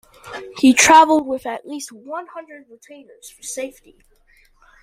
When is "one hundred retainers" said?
1.91-3.29